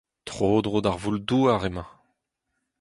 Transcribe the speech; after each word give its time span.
Tro-dro 0.27 0.79
d'ar 0.83 0.97
voul-douar 1.01 1.61
emañ. 1.69 1.89